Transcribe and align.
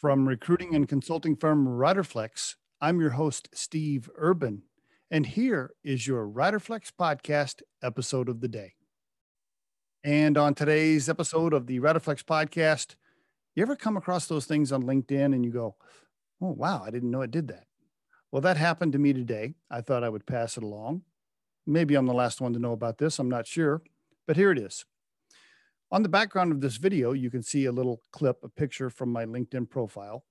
From 0.00 0.26
recruiting 0.26 0.74
and 0.74 0.88
consulting 0.88 1.36
firm 1.36 1.66
Riderflex, 1.66 2.54
I'm 2.80 3.02
your 3.02 3.10
host, 3.10 3.50
Steve 3.52 4.08
Urban, 4.16 4.62
and 5.10 5.26
here 5.26 5.72
is 5.84 6.06
your 6.06 6.26
Riderflex 6.26 6.90
podcast 6.98 7.60
episode 7.82 8.30
of 8.30 8.40
the 8.40 8.48
day. 8.48 8.72
And 10.02 10.38
on 10.38 10.54
today's 10.54 11.10
episode 11.10 11.52
of 11.52 11.66
the 11.66 11.80
Riderflex 11.80 12.24
podcast, 12.24 12.94
you 13.54 13.62
ever 13.62 13.76
come 13.76 13.98
across 13.98 14.26
those 14.26 14.46
things 14.46 14.72
on 14.72 14.84
LinkedIn 14.84 15.34
and 15.34 15.44
you 15.44 15.52
go, 15.52 15.76
oh, 16.40 16.52
wow, 16.52 16.82
I 16.82 16.90
didn't 16.90 17.10
know 17.10 17.20
it 17.20 17.30
did 17.30 17.48
that? 17.48 17.66
Well, 18.32 18.40
that 18.40 18.56
happened 18.56 18.94
to 18.94 18.98
me 18.98 19.12
today. 19.12 19.52
I 19.70 19.82
thought 19.82 20.02
I 20.02 20.08
would 20.08 20.24
pass 20.24 20.56
it 20.56 20.62
along. 20.62 21.02
Maybe 21.66 21.94
I'm 21.94 22.06
the 22.06 22.14
last 22.14 22.40
one 22.40 22.54
to 22.54 22.58
know 22.58 22.72
about 22.72 22.96
this. 22.96 23.18
I'm 23.18 23.28
not 23.28 23.46
sure, 23.46 23.82
but 24.26 24.38
here 24.38 24.50
it 24.50 24.58
is. 24.58 24.86
On 25.92 26.04
the 26.04 26.08
background 26.08 26.52
of 26.52 26.60
this 26.60 26.76
video, 26.76 27.12
you 27.12 27.32
can 27.32 27.42
see 27.42 27.64
a 27.64 27.72
little 27.72 28.00
clip, 28.12 28.44
a 28.44 28.48
picture 28.48 28.90
from 28.90 29.10
my 29.10 29.24
LinkedIn 29.24 29.68
profile. 29.68 30.24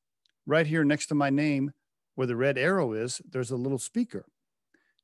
Right 0.45 0.65
here 0.65 0.85
next 0.85 1.07
to 1.07 1.15
my 1.15 1.29
name, 1.29 1.73
where 2.15 2.27
the 2.27 2.37
red 2.37 2.57
arrow 2.57 2.93
is, 2.93 3.21
there's 3.29 3.51
a 3.51 3.57
little 3.57 3.77
speaker. 3.77 4.25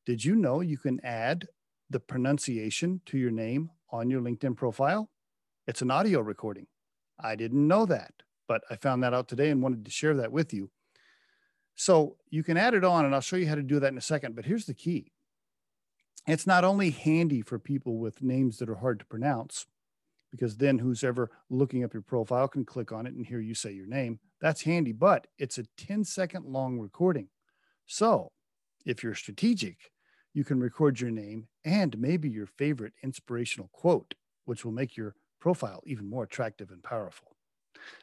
Did 0.06 0.24
you 0.24 0.34
know 0.34 0.62
you 0.62 0.78
can 0.78 1.02
add 1.04 1.50
the 1.90 2.00
pronunciation 2.00 3.02
to 3.08 3.18
your 3.18 3.32
name 3.32 3.70
on 3.92 4.10
your 4.10 4.22
LinkedIn 4.22 4.56
profile? 4.56 5.10
It's 5.68 5.82
an 5.82 5.92
audio 5.92 6.22
recording. 6.22 6.68
I 7.20 7.36
didn't 7.36 7.68
know 7.68 7.86
that, 7.88 8.14
but 8.48 8.62
I 8.70 8.78
found 8.78 9.04
that 9.04 9.14
out 9.14 9.28
today 9.28 9.50
and 9.50 9.62
wanted 9.62 9.84
to 9.84 9.92
share 9.92 10.16
that 10.16 10.32
with 10.32 10.54
you. 10.54 10.72
So 11.76 12.16
you 12.30 12.44
can 12.44 12.56
add 12.56 12.74
it 12.74 12.86
on, 12.86 13.04
and 13.04 13.14
I'll 13.14 13.20
show 13.20 13.36
you 13.36 13.50
how 13.50 13.56
to 13.56 13.62
do 13.62 13.82
that 13.82 13.92
in 13.92 13.98
a 13.98 14.02
second. 14.02 14.38
But 14.38 14.46
here's 14.46 14.68
the 14.68 14.74
key 14.74 15.12
it's 16.26 16.48
not 16.48 16.64
only 16.64 16.92
handy 16.92 17.42
for 17.42 17.60
people 17.60 17.98
with 17.98 18.22
names 18.22 18.58
that 18.60 18.70
are 18.70 18.76
hard 18.76 19.00
to 19.00 19.06
pronounce, 19.06 19.66
because 20.36 20.58
then 20.58 20.80
who's 20.80 21.04
ever 21.04 21.32
looking 21.50 21.84
up 21.84 21.94
your 21.94 22.02
profile 22.02 22.48
can 22.48 22.66
click 22.66 22.92
on 22.92 23.06
it 23.06 23.14
and 23.14 23.26
hear 23.26 23.40
you 23.40 23.56
say 23.56 23.72
your 23.72 23.88
name. 23.88 24.20
That's 24.42 24.64
handy, 24.64 24.92
but 24.92 25.28
it's 25.38 25.58
a 25.58 25.66
10 25.78 26.04
second 26.04 26.46
long 26.46 26.78
recording. 26.80 27.30
So 27.86 28.32
if 28.86 29.04
you're 29.04 29.16
strategic, 29.16 29.92
you 30.34 30.44
can 30.44 30.60
record 30.60 31.00
your 31.00 31.12
name 31.12 31.48
and 31.64 31.98
maybe 31.98 32.30
your 32.30 32.46
favorite 32.46 32.94
inspirational 33.02 33.70
quote, 33.72 34.14
which 34.44 34.66
will 34.66 34.74
make 34.74 34.98
your 34.98 35.16
profile 35.40 35.82
even 35.86 36.10
more 36.10 36.24
attractive 36.24 36.72
and 36.72 36.84
powerful. 36.84 37.36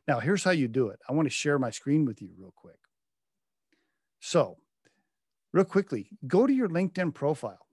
Now, 0.08 0.20
here's 0.20 0.44
how 0.44 0.50
you 0.52 0.68
do 0.68 0.88
it. 0.88 1.00
I 1.08 1.12
want 1.12 1.26
to 1.26 1.34
share 1.34 1.58
my 1.58 1.70
screen 1.70 2.04
with 2.04 2.22
you 2.22 2.30
real 2.38 2.52
quick. 2.56 2.78
So, 4.20 4.56
real 5.52 5.64
quickly, 5.64 6.08
go 6.26 6.46
to 6.46 6.52
your 6.52 6.68
LinkedIn 6.68 7.14
profile. 7.14 7.66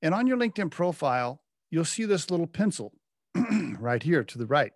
And 0.00 0.14
on 0.14 0.26
your 0.26 0.38
LinkedIn 0.38 0.70
profile, 0.70 1.42
you'll 1.70 1.84
see 1.84 2.04
this 2.04 2.30
little 2.30 2.46
pencil 2.46 2.92
right 3.78 4.02
here 4.02 4.24
to 4.24 4.38
the 4.38 4.46
right. 4.46 4.72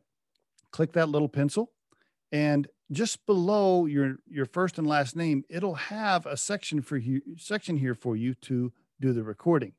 Click 0.70 0.92
that 0.92 1.08
little 1.08 1.28
pencil 1.28 1.70
and 2.32 2.66
just 2.90 3.24
below 3.26 3.86
your 3.86 4.16
your 4.28 4.46
first 4.46 4.78
and 4.78 4.86
last 4.86 5.14
name, 5.14 5.44
it'll 5.48 5.74
have 5.74 6.26
a 6.26 6.36
section 6.36 6.82
for 6.82 6.96
you 6.96 7.20
section 7.38 7.76
here 7.76 7.94
for 7.94 8.16
you 8.16 8.34
to 8.34 8.72
do 9.00 9.12
the 9.12 9.22
recording. 9.22 9.74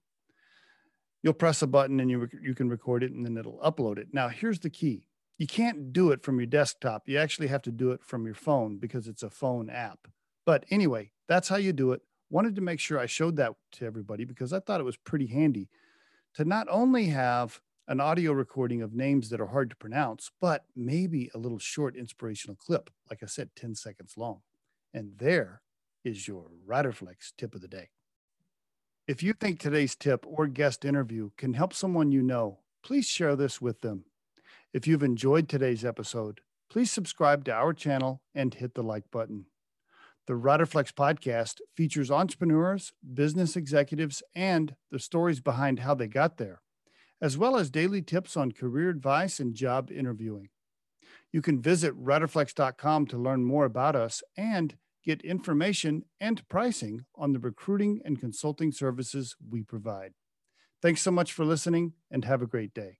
You'll 1.21 1.33
press 1.33 1.61
a 1.61 1.67
button 1.67 1.99
and 1.99 2.09
you 2.09 2.27
you 2.41 2.53
can 2.53 2.69
record 2.69 3.03
it 3.03 3.11
and 3.11 3.25
then 3.25 3.37
it'll 3.37 3.59
upload 3.59 3.97
it. 3.97 4.09
Now, 4.13 4.29
here's 4.29 4.59
the 4.59 4.69
key. 4.69 5.03
You 5.37 5.47
can't 5.47 5.91
do 5.91 6.11
it 6.11 6.23
from 6.23 6.39
your 6.39 6.45
desktop. 6.45 7.09
You 7.09 7.17
actually 7.17 7.47
have 7.47 7.63
to 7.63 7.71
do 7.71 7.91
it 7.91 8.03
from 8.03 8.25
your 8.25 8.35
phone 8.35 8.77
because 8.77 9.07
it's 9.07 9.23
a 9.23 9.29
phone 9.29 9.69
app. 9.69 10.07
But 10.45 10.65
anyway, 10.69 11.11
that's 11.27 11.49
how 11.49 11.55
you 11.55 11.73
do 11.73 11.91
it. 11.91 12.01
Wanted 12.29 12.55
to 12.55 12.61
make 12.61 12.79
sure 12.79 12.99
I 12.99 13.07
showed 13.07 13.35
that 13.37 13.53
to 13.73 13.85
everybody 13.85 14.25
because 14.25 14.53
I 14.53 14.59
thought 14.59 14.79
it 14.79 14.85
was 14.85 14.97
pretty 14.97 15.27
handy 15.27 15.69
to 16.35 16.45
not 16.45 16.67
only 16.69 17.07
have 17.07 17.61
an 17.87 17.99
audio 17.99 18.31
recording 18.31 18.81
of 18.81 18.93
names 18.93 19.29
that 19.29 19.41
are 19.41 19.47
hard 19.47 19.69
to 19.69 19.75
pronounce, 19.75 20.31
but 20.39 20.65
maybe 20.75 21.29
a 21.33 21.37
little 21.37 21.59
short 21.59 21.97
inspirational 21.97 22.55
clip, 22.55 22.89
like 23.09 23.21
I 23.21 23.25
said, 23.25 23.49
10 23.57 23.75
seconds 23.75 24.13
long. 24.15 24.41
And 24.93 25.17
there 25.17 25.61
is 26.05 26.27
your 26.27 26.47
Riderflex 26.65 27.33
tip 27.37 27.53
of 27.53 27.61
the 27.61 27.67
day. 27.67 27.89
If 29.05 29.21
you 29.21 29.33
think 29.33 29.59
today's 29.59 29.95
tip 29.95 30.25
or 30.25 30.47
guest 30.47 30.85
interview 30.85 31.31
can 31.37 31.53
help 31.53 31.73
someone 31.73 32.11
you 32.11 32.21
know, 32.21 32.59
please 32.83 33.05
share 33.05 33.35
this 33.35 33.59
with 33.59 33.81
them. 33.81 34.05
If 34.73 34.87
you've 34.87 35.03
enjoyed 35.03 35.49
today's 35.49 35.83
episode, 35.83 36.39
please 36.69 36.89
subscribe 36.89 37.43
to 37.45 37.53
our 37.53 37.73
channel 37.73 38.21
and 38.33 38.53
hit 38.53 38.75
the 38.75 38.83
like 38.83 39.11
button. 39.11 39.47
The 40.25 40.33
Riderflex 40.33 40.93
podcast 40.93 41.59
features 41.75 42.09
entrepreneurs, 42.09 42.93
business 43.13 43.57
executives, 43.57 44.23
and 44.33 44.77
the 44.89 44.99
stories 44.99 45.41
behind 45.41 45.79
how 45.79 45.95
they 45.95 46.07
got 46.07 46.37
there 46.37 46.62
as 47.23 47.37
well 47.37 47.55
as 47.55 47.69
daily 47.69 48.01
tips 48.01 48.35
on 48.35 48.51
career 48.51 48.89
advice 48.89 49.39
and 49.39 49.55
job 49.55 49.89
interviewing. 49.89 50.49
You 51.31 51.41
can 51.41 51.61
visit 51.61 51.97
riderflex.com 51.97 53.07
to 53.07 53.17
learn 53.17 53.45
more 53.45 53.63
about 53.63 53.95
us 53.95 54.21
and 54.35 54.75
get 55.05 55.21
information 55.21 56.03
and 56.19 56.47
pricing 56.49 57.05
on 57.15 57.31
the 57.31 57.39
recruiting 57.39 58.01
and 58.03 58.19
consulting 58.19 58.73
services 58.73 59.37
we 59.49 59.63
provide. 59.63 60.11
Thanks 60.81 61.01
so 61.01 61.11
much 61.11 61.31
for 61.31 61.45
listening 61.45 61.93
and 62.11 62.25
have 62.25 62.41
a 62.41 62.47
great 62.47 62.73
day. 62.73 62.97